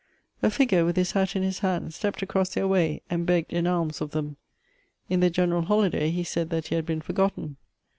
[0.41, 3.67] A figure, with his hat in his hand, stepped across their way, and begged in
[3.67, 4.35] alms of them—
[5.11, 7.57] in the general holi day he said that he had been forgotten.